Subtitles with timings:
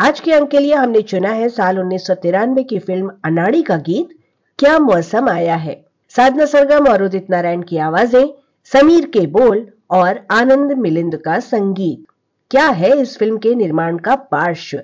[0.00, 3.62] आज के अंक के लिए हमने चुना है साल उन्नीस सौ तिरानवे की फ़िल्म अनाड़ी
[3.62, 4.08] का गीत,
[4.58, 5.84] क्या मौसम आया है?
[6.08, 8.28] साधना सरगम और उदित नारायण की आवाज़ें,
[8.64, 12.04] समीर के बोल और आनंद मिलिंद का संगीत।
[12.50, 14.80] क्या है इस फ़िल्म के निर्माण का पार्श्व?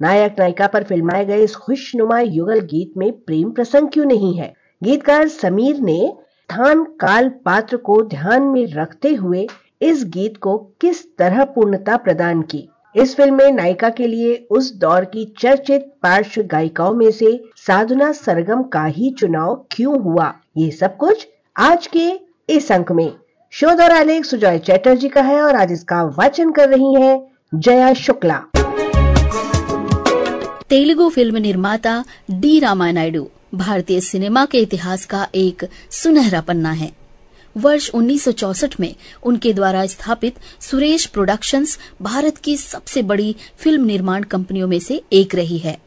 [0.00, 4.54] नायक नायिका पर फिल्माए गए इस खुशनुमा युगल गीत में प्रेम प्रसंग क्यों नहीं है?
[4.82, 9.48] गीतकार समीर ने स्थान काल पात्र को ध्यान में रखते हुए
[9.82, 12.68] इस गीत को किस तरह पूर्णता प्रदान की?
[12.96, 18.12] इस फ़िल्म में नायिका के लिए उस दौर की चर्चित पार्श्व गायिकाओं में से साधना
[18.12, 20.32] सरगम का ही चुनाव क्यों हुआ?
[20.56, 22.08] ये सब कुछ आज के
[22.48, 23.12] इस अंक में।
[23.52, 27.92] शोध और आलेख सुजॉय चैटर्जी का है और आज इसका वाचन कर रही है जया
[27.94, 28.42] शुक्ला।
[30.68, 36.92] तेलुगु फ़िल्म निर्माता डी रामानायडू, भारतीय सिनेमा के इतिहास का एक सुनहरा पन्ना है।
[37.56, 44.68] वर्ष 1964 में उनके द्वारा स्थापित सुरेश प्रोडक्शंस भारत की सबसे बड़ी फ़िल्म निर्माण कंपनियों
[44.68, 45.78] में से एक रही है।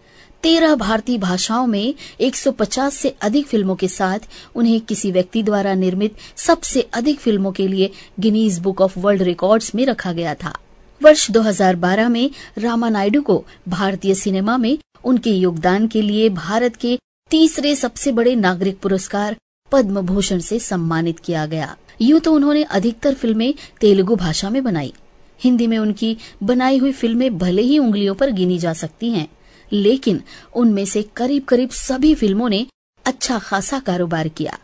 [0.43, 4.19] तेरह भारतीय भाषाओं में 150 से अधिक फ़िल्मों के साथ
[4.55, 9.75] उन्हें किसी व्यक्ति द्वारा निर्मित सबसे अधिक फ़िल्मों के लिए Guinness book of world records
[9.75, 10.57] में रखा गया था।
[11.03, 16.99] वर्ष 2012 में रामा नायडू को भारतीय सिनेमा में उनके योगदान के लिए भारत के
[17.29, 19.35] तीसरे सबसे बड़े नागरिक पुरस्कार
[19.71, 24.93] पद्म भूषण से सम्मानित किया गया। यूँ तो उन्होंने अधिकतर फ़िल्में तेलुगु भाषा में बनाई।
[25.41, 29.27] हिंदी में उनकी बनाई हुई फ़िल्में भले ही उंगलियों पर गिनी जा सकती हैं,
[29.71, 30.21] लेकिन
[30.55, 32.65] उनमें से करीब करीब सभी फ़िल्मों ने
[33.05, 34.57] अच्छा खासा कारोबार किया।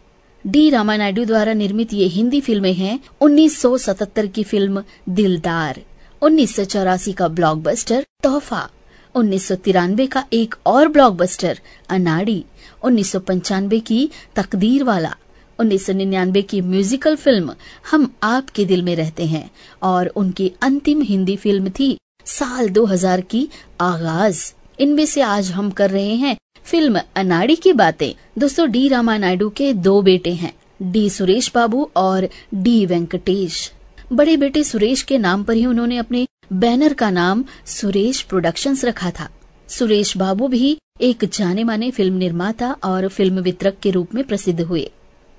[0.46, 5.82] डी रामानायडू द्वारा निर्मित ये हिंदी फ़िल्में हैं 1977 की फ़िल्म दिलदार
[6.22, 8.70] उन्नीस सौ चौरासी का ब्लॉकबस्टर तोहफा।
[9.16, 11.60] उन्नीस सौ तिरानवे का एक और ब्लॉकबस्टर
[11.90, 12.44] अनाड़ी,
[12.84, 15.16] उन्नीस सौ पंचानवे की तकदीर वाला
[15.60, 17.54] 1999 की म्यूजिकल फ़िल्म
[17.92, 19.50] हम आपके दिल में रहते हैं,
[19.84, 23.48] और उनकी अंतिम हिंदी फ़िल्म थी साल 2000 की
[23.82, 24.42] आगाज़।
[24.80, 29.50] इनमें से आज हम कर रहे हैं फ़िल्म अनाड़ी की बातें। दोस्तों, डी रामा नायडू
[29.50, 33.72] के दो बेटे हैं, डी सुरेश बाबू और डी वेंकटेश।
[34.14, 39.12] बड़े बेटे सुरेश के नाम पर ही उन्होंने अपने बैनर का नाम सुरेश प्रोडक्शंस रखा
[39.12, 39.30] था।
[39.70, 44.62] सुरेश बाबू भी एक जाने माने फ़िल्म निर्माता और फ़िल्म वितरक के रूप में प्रसिद्ध
[44.62, 44.90] हुए।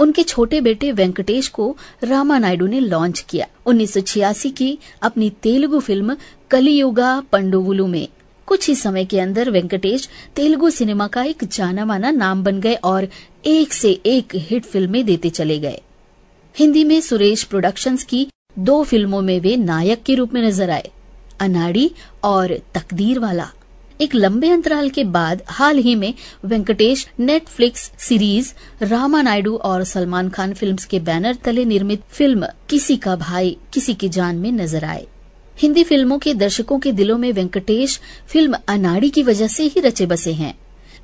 [0.01, 5.31] उनके छोटे बेटे वेंकटेश को रामा नायडू ने लॉन्च किया। उन्नीस सौ छियासी की अपनी
[5.43, 6.17] तेलुगु फ़िल्म
[6.51, 8.09] कलियुगा पंडुवुलु में।
[8.47, 12.75] कुछ ही समय के अंदर वेंकटेश तेलुगु सिनेमा का एक जाना माना नाम बन गए
[12.75, 13.09] और
[13.47, 15.81] एक से एक हिट फ़िल्में देते चले गए।
[16.57, 18.27] हिंदी में सुरेश प्रोडक्शंस की
[18.59, 20.91] दो फ़िल्मों में वे नायक के रूप में नज़र आए,
[21.41, 21.91] अनाड़ी
[22.25, 23.49] और तकदीर वाला।
[24.01, 26.13] एक लंबे अंतराल के बाद हाल ही में
[26.45, 28.53] वेंकटेश नेटफ्लिक्स सीरीज़
[28.83, 33.95] रामा नायडू और सलमान खान फिल्म्स के बैनर तले निर्मित फ़िल्म किसी का भाई, किसी
[33.95, 35.07] की जान में नज़र आए।
[35.59, 40.07] हिंदी फ़िल्मों के दर्शकों के दिलों में वेंकटेश फ़िल्म अनाड़ी की वजह से ही रचे
[40.07, 40.55] बसे हैं।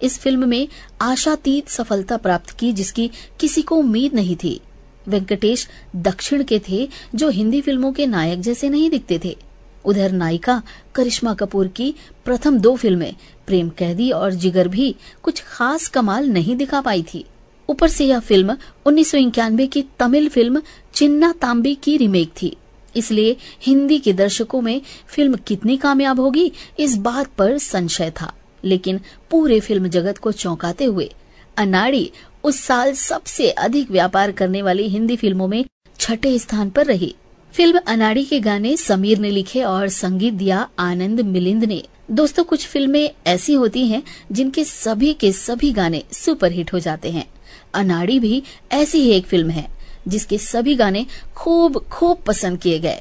[0.02, 0.68] इस फ़िल्म में
[1.00, 3.10] आशातीत सफलता प्राप्त की जिसकी
[3.40, 4.60] किसी को उम्मीद नहीं थी।
[5.08, 9.36] वेंकटेश दक्षिण के थे, जो हिंदी फ़िल्मों के नायक जैसे नहीं दिखते थे।
[9.84, 10.62] उधर नायिका
[10.94, 13.14] करिश्मा कपूर की प्रथम दो फ़िल्में,
[13.46, 17.24] प्रेम कैदी और जिगर भी, कुछ खास कमाल नहीं दिखा पाई थी।
[17.68, 20.62] ऊपर से यह फ़िल्म उन्नीस सौ इक्यानवे की तमिल फ़िल्म
[20.94, 22.56] चिन्ना तांबी की रिमेक थी।
[22.96, 28.32] इसलिए हिंदी के दर्शकों में फ़िल्म कितनी कामयाब होगी, इस बात पर संशय था।
[28.64, 31.14] लेकिन पूरे फ़िल्म जगत को चौंकाते हुए,
[31.56, 32.10] अनाड़ी
[32.44, 35.64] उस साल सबसे अधिक व्यापार करने वाली हिंदी फ़िल्मों में
[35.98, 37.14] छठे स्थान पर रही।
[37.54, 42.66] फ़िल्म अनाड़ी के गाने समीर ने लिखे और संगीत दिया आनंद मिलिंद ने। दोस्तों, कुछ
[42.66, 44.02] फ़िल्में ऐसी होती हैं
[44.32, 47.26] जिनके सभी के सभी गाने सुपरहिट हो जाते हैं।
[47.74, 48.42] अनाड़ी भी
[48.72, 49.66] ऐसी ही एक फ़िल्म है,
[50.08, 51.06] जिसके सभी गाने
[51.36, 53.00] खूब खूब पसंद किए गए।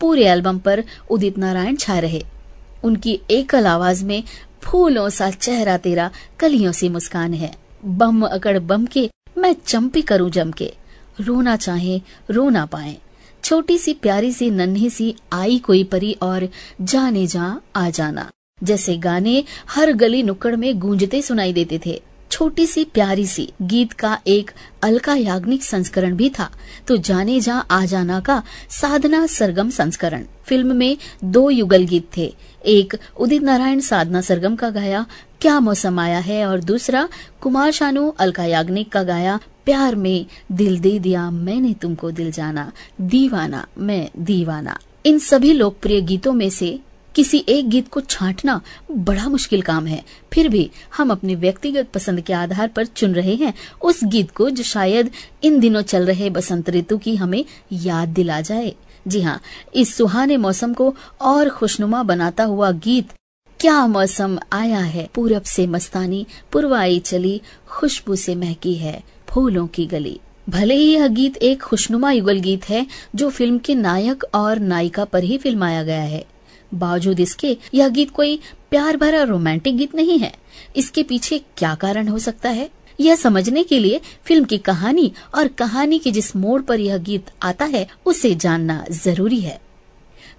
[0.00, 2.22] पूरे एल्बम पर उदित नारायण छा रहे।
[2.84, 4.22] उनकी एकल आवाज़ में
[4.62, 6.10] फूलों सा चेहरा तेरा
[6.40, 10.74] कलियों सी मुस्कान है। बम अकड़ बम के, मैं चंपी करूँ जम के।
[11.20, 12.00] रोना चाहे,
[12.30, 12.96] रो ना पाए।
[13.44, 16.48] छोटी सी प्यारी सी नन्ही सी आई कोई परी और
[16.80, 18.30] जाने जा, आ जाना।
[18.62, 23.92] जैसे गाने हर गली नुक्कड़ में गूंजते सुनाई देते थे। छोटी सी प्यारी सी गीत
[23.92, 24.50] का एक
[24.82, 26.50] अलका याग्निक संस्करण भी था।
[26.88, 32.34] तो जाने जा, आ जाना का साधना सरगम संस्करण। फ़िल्म में दो युगल गीत थे।
[32.66, 35.06] एक उदित नारायण साधना सरगम का गाया,
[35.40, 36.46] क्या मौसम आया है?
[36.46, 37.08] और दूसरा,
[37.40, 42.72] कुमार शानू अलका याग्निक का गाया, प्यार में दिल दे दिया मैंने तुमको दिल जाना,
[43.00, 46.80] दीवाना, मैं दीवाना। इन सभी लोकप्रिय गीतों में से
[47.14, 48.60] किसी एक गीत को छांटना
[48.92, 53.34] बड़ा मुश्किल काम है। फिर भी हम अपने व्यक्तिगत पसंद के आधार पर चुन रहे
[53.34, 55.10] हैं। उस गीत को जो शायद
[55.42, 58.74] इन दिनों चल रहे बसंत ऋतु की हमें याद दिला जाए।
[59.08, 59.40] जी हाँ
[59.74, 63.08] इस सुहाने मौसम को और खुशनुमा बनाता हुआ गीत,
[63.60, 65.08] क्या मौसम आया है?
[65.14, 71.06] पूरब से मस्तानी, पुरवाई चली, खुशबू से महकी है फूलों की गली। भले ही यह
[71.06, 75.82] गीत एक खुशनुमा युगल गीत है, जो फ़िल्म के नायक और नायिका पर ही फिल्माया
[75.82, 76.24] गया है।
[76.74, 78.40] बावजूद इसके, यह गीत कोई
[78.70, 80.34] प्यार भरा रोमांटिक गीत नहीं है।
[80.76, 82.70] इसके पीछे क्या कारण हो सकता है?
[83.00, 87.30] यह समझने के लिए फ़िल्म की कहानी और कहानी के जिस मोड़ पर यह गीत
[87.42, 89.60] आता है, उसे जानना ज़रूरी है।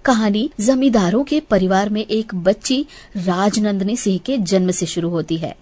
[0.04, 2.80] कहानी जमींदारों के परिवार में एक बच्ची
[3.16, 5.54] राजनंदनी सिंह के जन्म से शुरू होती है।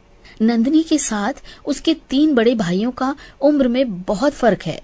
[0.42, 4.80] नंदनी के साथ उसके तीन बड़े भाइयों का उम्र में बहुत फ़र्क है,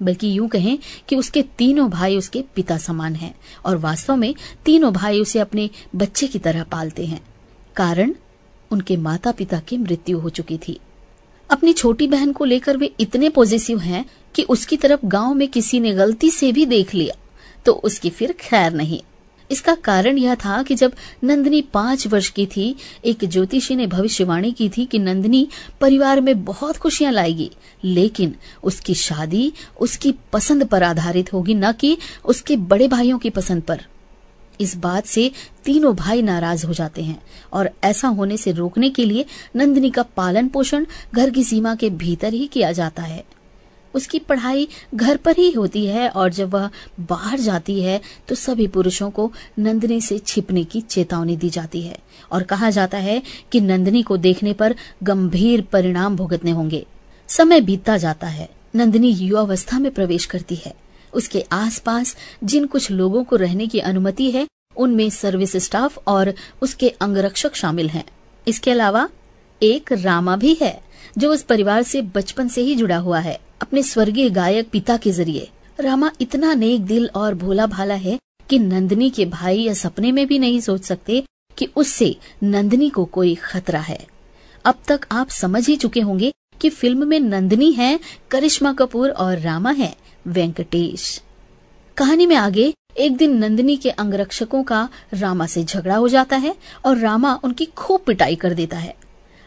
[0.00, 0.78] बल्कि यूँ कहें
[1.08, 3.34] कि उसके तीनों भाई उसके पिता समान हैं
[3.64, 4.34] और वास्तव में
[4.64, 7.20] तीनों भाई उसे अपने बच्चे की तरह पालते हैं,
[7.76, 8.14] कारण
[8.70, 10.78] उनके माता पिता की मृत्यु हो चुकी थी।
[11.50, 14.04] अपनी छोटी बहन को लेकर वे इतने पॉजिटिव हैं
[14.34, 17.14] कि उसकी तरफ़ गाँव में किसी ने गलती से भी देख लिया
[17.66, 19.00] तो उसकी फिर खैर नहीं।
[19.50, 20.92] इसका कारण यह था कि जब
[21.24, 22.74] नंदनी पाँच वर्ष की थी,
[23.04, 25.46] एक ज्योतिषी ने भविष्यवाणी की थी कि नंदनी
[25.80, 27.50] परिवार में बहुत खुशियाँ लाएगी,
[27.84, 33.62] लेकिन उसकी शादी उसकी पसंद पर आधारित होगी, न कि उसके बड़े भाइयों की पसंद
[33.62, 33.84] पर।
[34.60, 35.30] इस बात से
[35.64, 37.20] तीनों भाई नाराज़ हो जाते हैं
[37.52, 39.24] और ऐसा होने से रोकने के लिए
[39.56, 43.24] नंदिनी का पालन पोषण घर की सीमा के भीतर ही किया जाता है।
[43.94, 46.68] उसकी पढ़ाई घर पर ही होती है और जब वह
[47.00, 51.98] बाहर जाती है तो सभी पुरुषों को नंदिनी से छिपने की चेतावनी दी जाती है
[52.32, 53.22] और कहा जाता है
[53.52, 56.86] कि नंदिनी को देखने पर गंभीर परिणाम भुगतने होंगे।
[57.28, 60.74] समय बीतता जाता है। नंदिनी युवावस्था में प्रवेश करती है।
[61.14, 64.46] उसके आसपास जिन कुछ लोगों को रहने की अनुमति है,
[64.76, 68.04] उनमें सर्विस स्टाफ और उसके अंगरक्षक शामिल हैं।
[68.48, 69.08] इसके अलावा
[69.62, 70.80] एक रामा भी है,
[71.18, 75.10] जो उस परिवार से बचपन से ही जुड़ा हुआ है, अपने स्वर्गीय गायक पिता के
[75.10, 75.48] ज़रिए।
[75.80, 78.18] रामा इतना नेक दिल और भोला भाला है
[78.50, 81.24] कि नंदनी के भाई या सपने में भी नहीं सोच सकते
[81.58, 84.06] कि उससे नंदनी को कोई खतरा है।
[84.64, 88.00] अब तक आप समझ ही चुके होंगे कि फ़िल्म में नंदनी है,
[88.30, 89.96] करिश्मा कपूर और रामा है,
[90.26, 91.22] वेंकटेश।
[91.96, 96.54] कहानी में आगे, एक दिन नंदिनी के अंगरक्षकों का रामा से झगड़ा हो जाता है
[96.84, 98.94] और रामा उनकी खूब पिटाई कर देता है।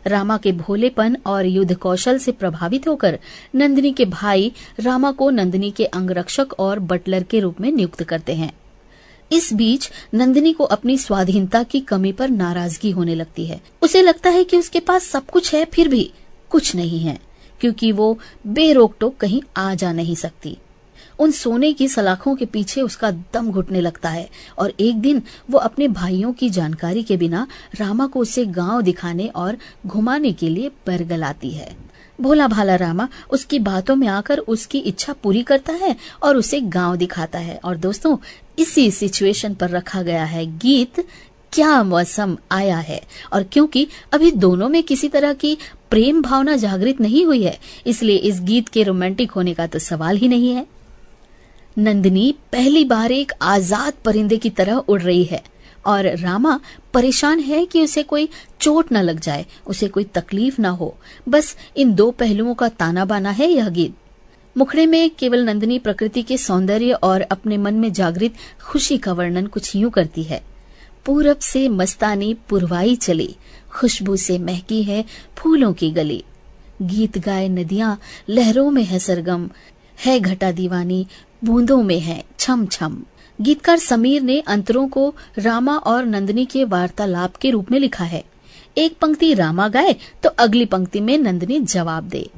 [0.08, 3.20] रामा के भोलेपन और युद्ध कौशल से प्रभावित होकर
[3.56, 8.36] नंदिनी के भाई रामा को नंदिनी के अंगरक्षक और बटलर के रूप में नियुक्त करते
[8.36, 8.54] हैं।
[9.32, 14.30] इस बीच, नंदिनी को अपनी स्वाधीनता की कमी पर नाराज़गी होने लगती है। उसे लगता
[14.30, 16.12] है कि उसके पास सब कुछ है, फिर भी
[16.52, 17.20] कुछ नहीं है,
[17.62, 18.18] क्योंकि वो
[18.48, 20.58] बेरोक टोक कहीं आ जा नहीं सकती।
[21.20, 25.60] उन सोने की सलाखों के पीछे उसका दम घुटने लगता है, और एक दिन वो
[25.60, 29.58] अपने भाइयों की जानकारी के बिना रामा को उसे गाँव दिखाने और
[29.88, 31.76] घुमाने के लिए परगलाती है।
[32.22, 36.96] भोला भाला रामा, उसकी बातों में आकर उसकी इच्छा पूरी करता है और उसे गाँव
[36.96, 38.18] दिखाता है। और दोस्तों,
[38.60, 41.06] इसी सिचुएशन पर रखा गया है गीत,
[41.54, 43.02] क्या मौसम आया है?
[43.34, 45.58] और क्योंकि अभी दोनों में किसी तरह की
[45.92, 47.58] प्रेम भावना जागृत नहीं हुई है,
[47.88, 50.66] इसलिए इस गीत के रोमांटिक होने का तो सवाल ही नहीं है।
[51.78, 55.42] नंदिनी पहली बार एक आज़ाद परिंदे की तरह उड़ रही है,
[55.86, 56.60] और रामा
[56.94, 58.28] परेशान है कि उसे कोई
[58.62, 60.94] चोट न लग जाए, उसे कोई तकलीफ़ न हो।
[61.30, 63.96] बस इन दो पहलुओं का ताना बाना है यह गीत।
[64.56, 69.48] मुखड़े में केवल नंदिनी प्रकृति के सौंदर्य और अपने मन में जागृत खुशी का वर्णन
[69.48, 70.42] कुछ यूँ करती है।
[71.06, 73.36] पूरब से मस्तानी पुरवाई चली।
[73.72, 75.04] खुशबू से महकी है
[75.38, 76.24] फूलों की गली।
[76.82, 79.50] गीत गाए नदियाँ लहरों में है सरगम।
[80.06, 81.06] है घटा दीवानी,
[81.44, 83.02] बूंदों में है छम छम
[83.42, 88.24] गीतकार समीर ने अंतरों को रामा और नंदनी के वार्तालाप के रूप में लिखा है।
[88.78, 92.30] एक पंक्ति रामा गाए तो अगली पंक्ति में नंदनी जवाब दे।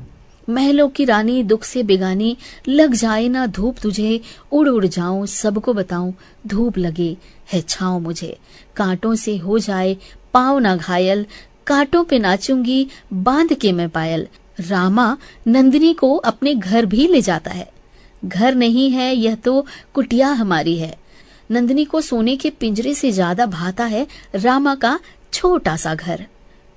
[0.50, 5.74] महलों की रानी, दुख से बिगानी, लग जाए ना धूप तुझे, उड़ उड़ जाऊँ, सबको
[5.74, 6.14] बताऊँ
[6.48, 7.18] धूप लगे
[7.54, 8.38] है, छाव मुझे।
[8.76, 9.98] कांटों से हो जाए
[10.34, 11.26] पाव ना घायल,
[11.68, 14.28] कांटों पे नाचूँगी बाँध के मैं पायल।
[14.60, 17.72] रामा नंदिनी को अपने घर भी ले जाता है।
[18.26, 20.96] घर नहीं है, यह तो कुटिया हमारी है।
[21.52, 25.00] नंदिनी को सोने के पिंजरे से ज़्यादा भाता है रामा का
[25.34, 26.26] छोटा सा घर।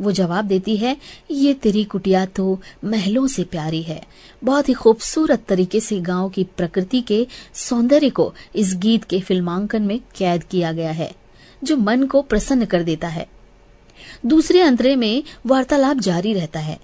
[0.00, 0.96] वो जवाब देती है,
[1.30, 4.02] ये तेरी कुटिया तो महलों से प्यारी है।
[4.44, 9.82] बहुत ही खूबसूरत तरीके से गाँव की प्रकृति के सौंदर्य को इस गीत के फिल्मांकन
[9.82, 11.12] में कैद किया गया है,
[11.64, 13.26] जो मन को प्रसन्न कर देता है।
[14.26, 16.78] दूसरे अंतरे में वार्तालाप जारी रहता है।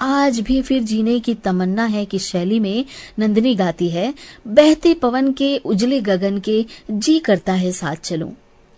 [0.00, 2.84] आज भी फिर जीने की तमन्ना है कि शैली में
[3.18, 4.14] नंदिनी गाती है,
[4.46, 8.32] बहते पवन के उजले गगन के जी करता है साथ चलूँ।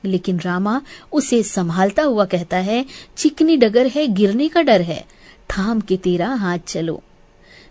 [0.05, 2.87] लेकिन रामा उसे संभालता हुआ कहता है,
[3.17, 5.07] चिकनी डगर है, गिरने का डर है।
[5.51, 7.03] थाम के तेरा हाथ चलो।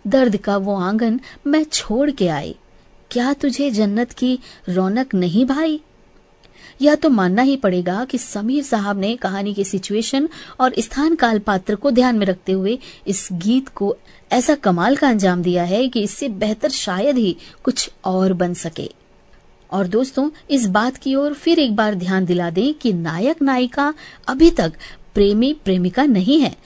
[0.06, 2.56] दर्द का वो आँगन मैं छोड़ के आई।
[3.10, 5.80] क्या तुझे जन्नत की रौनक नहीं भाई?
[6.82, 10.28] यह तो मानना ही पड़ेगा कि समीर साहब ने कहानी के सिचुएशन
[10.60, 13.96] और स्थान काल पात्र को ध्यान में रखते हुए इस गीत को
[14.32, 19.05] ऐसा कमाल का अंजाम दिया है कि इससे बेहतर शायद ही कुछ और बन सके।
[19.72, 23.94] और दोस्तों, इस बात की ओर फिर एक बार ध्यान दिला दें कि नायक नायिका
[24.28, 24.72] अभी तक
[25.14, 26.56] प्रेमी प्रेमिका नहीं है।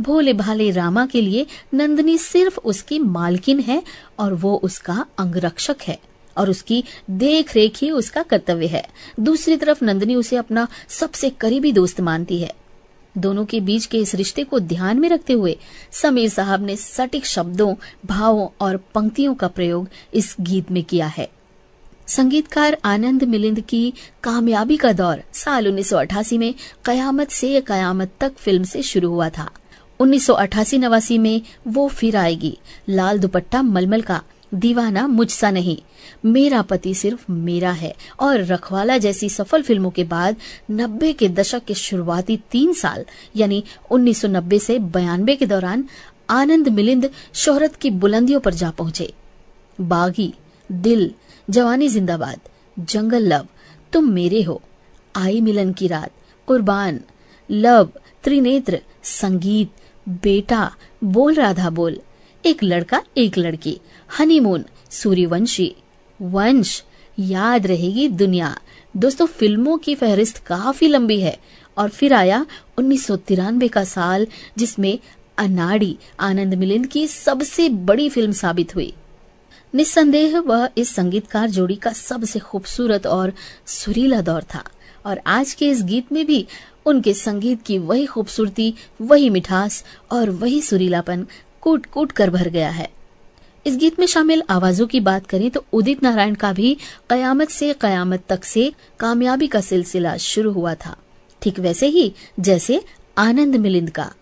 [0.00, 3.82] भोले भाले रामा के लिए नंदनी सिर्फ़ उसकी मालकिन है
[4.18, 5.98] और वो उसका अंगरक्षक है
[6.36, 8.86] और उसकी देख रेख ही उसका कर्तव्य है।
[9.20, 12.52] दूसरी तरफ़ नंदनी उसे अपना सबसे करीबी दोस्त मानती है।
[13.18, 15.58] दोनों के बीच के इस रिश्ते को ध्यान में रखते हुए
[15.92, 17.74] समीर साहब ने सटीक शब्दों,
[18.06, 21.28] भावों और पंक्तियों का प्रयोग इस गीत में किया है।
[22.08, 23.92] संगीतकार आनंद मिलिंद की
[24.22, 26.54] कामयाबी का दौर साल 1988 में
[26.84, 29.50] कयामत से कयामत तक फ़िल्म से शुरू हुआ था।
[30.00, 34.22] उन्नीस नवासी में वो फिर आएगी। लाल दुपट्टा मलमल का,
[34.54, 35.76] दीवाना मुझसा नहीं।
[36.24, 40.36] मेरा पति सिर्फ़ मेरा है और रखवाला जैसी सफल फ़िल्मों के बाद
[40.70, 43.04] नब्बे के दशक के शुरुआती तीन साल,
[43.36, 45.84] यानी 1990 से बयानबे के दौरान
[46.30, 49.12] आनंद मिलिंद शोहरत की बुलंदियों पर जा पहुँचे।
[49.80, 50.32] बागी,
[50.72, 51.12] दिल
[51.50, 52.40] जवानी जिंदाबाद,
[52.78, 53.46] जंगल लव,
[53.92, 54.62] तुम मेरे हो।
[55.16, 56.10] आई मिलन की रात,
[56.46, 57.00] कुर्बान,
[57.50, 57.90] लव,
[58.24, 59.70] त्रिनेत्र, संगीत,
[60.08, 62.00] बेटा, बोल राधा बोल।
[62.46, 63.80] एक लड़का, एक लड़की
[64.18, 65.76] हनीमून सूर्यवंशी।
[66.22, 66.84] वंश,
[67.18, 68.58] याद रहेगी दुनिया।
[68.96, 71.38] दोस्तों, फ़िल्मों की फहरिस्त काफ़ी लंबी है,
[71.78, 72.46] और फिर आया
[72.78, 74.26] उन्नीस सौ तिरानबे का साल,
[74.58, 74.98] जिसमें
[75.38, 78.94] अनाड़ी, आनंद मिलिंद की सबसे बड़ी फ़िल्म साबित हुई।
[79.74, 83.32] निस्संदेह वह इस संगीतकार जोड़ी का सबसे खूबसूरत और
[83.66, 84.64] सुरीला दौर था।
[85.06, 86.46] और आज के इस गीत में भी
[86.86, 91.26] उनके संगीत की वही खूबसूरती, वही मिठास और वही सुरीलापन
[91.60, 92.88] कूट कूट कर भर गया है।
[93.66, 96.76] इस गीत में शामिल आवाजों की बात करें तो उदित नारायण का भी
[97.10, 100.96] कयामत से कयामत तक से कामयाबी का सिलसिला शुरू हुआ था।
[101.42, 102.84] ठीक वैसे ही, जैसे
[103.18, 104.12] आनंद मिलिंद का।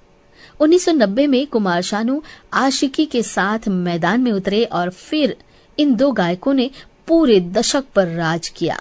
[0.60, 5.36] 1990 में कुमार शानू आशिकी के साथ मैदान में उतरे और फिर
[5.78, 6.70] इन दो गायकों ने
[7.06, 8.80] पूरे दशक पर राज किया।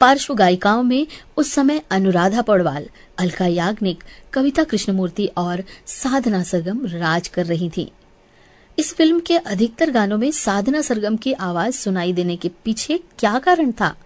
[0.00, 2.88] पार्श्व गायिकाओं में उस समय अनुराधा पौडवाल,
[3.18, 7.92] अलका याग्निक, कविता कृष्णमूर्ति और साधना सरगम राज कर रही थी।
[8.78, 13.38] इस फ़िल्म के अधिकतर गानों में साधना सरगम की आवाज़ सुनाई देने के पीछे क्या
[13.38, 13.96] कारण था?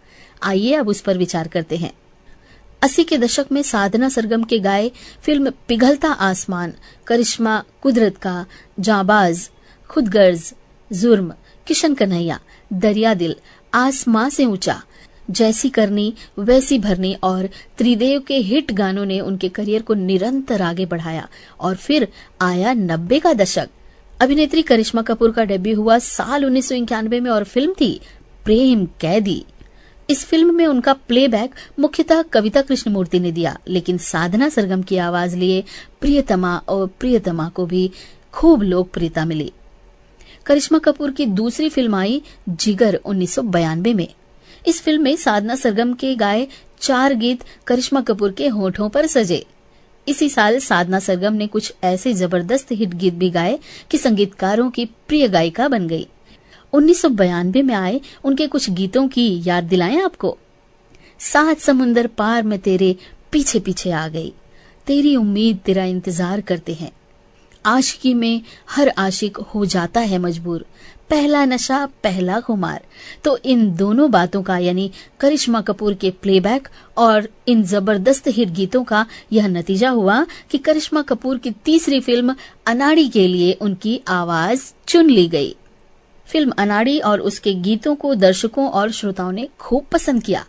[0.42, 1.92] आइए अब उस पर विचार करते हैं।
[2.82, 4.90] अस्सी के दशक में साधना सरगम के गाए
[5.22, 6.72] फ़िल्म पिघलता आसमान,
[7.06, 8.46] करिश्मा कुदरत का,
[8.80, 9.48] जाबाज,
[9.90, 10.52] खुदगर्ज,
[10.90, 11.32] जुर्म,
[11.66, 12.38] किशन कन्हैया
[12.72, 13.36] दरिया दिल
[13.74, 14.82] आसमां से ऊँचा,
[15.30, 17.48] जैसी करनी, वैसी भरनी और
[17.78, 21.28] त्रिदेव के हिट गानों ने उनके करियर को निरंतर आगे बढ़ाया
[21.60, 22.08] और फिर
[22.40, 23.68] आया नब्बे का दशक।
[24.20, 28.00] अभिनेत्री करिश्मा कपूर का डेब्यू हुआ साल उन्नीस सौ इक्यानबे में और फ़िल्म थी
[28.44, 29.44] प्रेम कैदी।
[30.12, 35.36] इस फ़िल्म में उनका प्लेबैक मुख्यतः कविता कृष्णमूर्ति ने दिया, लेकिन साधना सरगम की आवाज़
[35.36, 35.62] लिए
[36.00, 37.90] प्रियतमा और प्रियतमा को भी
[38.32, 39.52] खूब लोकप्रियता मिली।
[40.46, 44.08] करिश्मा कपूर की दूसरी फ़िल्म आई, जिगर, उन्नीस में।
[44.66, 46.46] इस फ़िल्म में साधना सरगम के गाए
[46.80, 49.44] चार गीत करिश्मा कपूर के होठों पर सजे।
[50.06, 53.58] इसी साल साधना सरगम ने कुछ ऐसे ज़बरदस्त हिट गीत भी गाए
[53.90, 56.06] कि संगीतकारों की प्रिय गायिका बन गई।
[56.72, 60.38] उन्नीस में आए, उनके कुछ गीतों की याद दिलाएँ आपको?
[61.18, 62.96] सात समुन्दर पार में तेरे
[63.32, 64.32] पीछे पीछे आ गई।
[64.86, 66.92] तेरी उम्मीद तेरा इंतज़ार करते हैं।
[67.66, 70.66] आशिकी में हर आशिक हो जाता है मजबूर।
[71.10, 72.80] पहला नशा, पहला खुमार।
[73.24, 78.84] तो इन दोनों बातों का, यानी करिश्मा कपूर के प्लेबैक और इन ज़बरदस्त हिट गीतों
[78.84, 82.34] का यह नतीजा हुआ कि करिश्मा कपूर की तीसरी फ़िल्म
[82.66, 85.56] अनाड़ी के लिए उनकी आवाज़ चुन ली गई।
[86.32, 90.44] फ़िल्म अनाड़ी और उसके गीतों को दर्शकों और श्रोताओं ने खूब पसंद किया।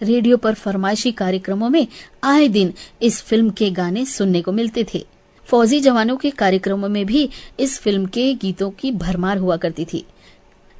[0.00, 1.86] रेडियो पर फरमाइशी कार्यक्रमों में
[2.24, 2.72] आए दिन
[3.02, 5.04] इस फ़िल्म के गाने सुनने को मिलते थे।
[5.46, 7.28] फौजी जवानों के कार्यक्रमों में भी
[7.60, 10.04] इस फ़िल्म के गीतों की भरमार हुआ करती थी।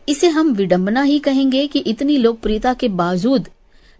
[0.09, 3.49] इसे हम विडंबना ही कहेंगे कि इतनी लोकप्रियता के बावजूद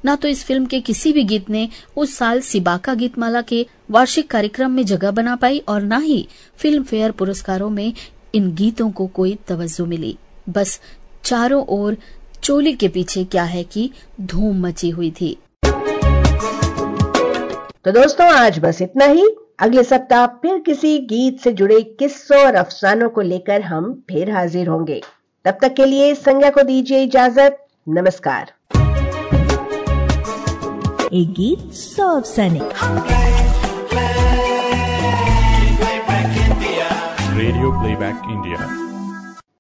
[0.07, 4.31] न तो इस फ़िल्म के किसी भी गीत ने उस साल सिबाका गीतमाला के वार्षिक
[4.31, 7.93] कार्यक्रम में जगह बना पाई और न ही फ़िल्म फेयर पुरस्कारों में
[8.35, 10.17] इन गीतों को कोई तवज्जो मिली।
[10.49, 10.81] बस
[11.25, 11.97] चारों ओर
[12.43, 15.39] चोली के पीछे क्या है कि धूम मची हुई थी।
[17.85, 22.55] तो दोस्तों आज बस इतना ही। अगले सप्ताह फिर किसी गीत से जुड़े किस्सों और
[22.55, 25.03] अफसानों को लेकर हम फिर हाजिर होंगे।
[25.45, 28.53] तब तक के लिए संज्ञा को दीजिए इजाज़त। नमस्कार।
[31.13, 32.61] एक गीत सौ अफसाने।
[37.33, 38.82] Radio Playback India.